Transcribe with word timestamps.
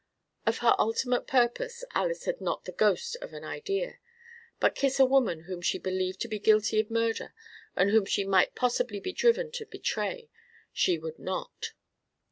Of 0.47 0.57
her 0.65 0.73
ultimate 0.79 1.27
purpose 1.27 1.83
Alys 1.93 2.25
had 2.25 2.41
not 2.41 2.65
the 2.65 2.71
ghost 2.71 3.17
of 3.21 3.33
an 3.33 3.43
idea, 3.43 3.99
but 4.59 4.73
kiss 4.73 4.99
a 4.99 5.05
woman 5.05 5.41
whom 5.41 5.61
she 5.61 5.77
believed 5.77 6.19
to 6.21 6.27
be 6.27 6.39
guilty 6.39 6.79
of 6.79 6.89
murder 6.89 7.35
and 7.75 7.91
whom 7.91 8.05
she 8.07 8.23
might 8.25 8.55
possibly 8.55 8.99
be 8.99 9.13
driven 9.13 9.51
to 9.51 9.65
betray, 9.67 10.31
she 10.73 10.97
would 10.97 11.19
not. 11.19 11.73